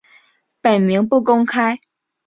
[0.61, 1.79] 本名不公开。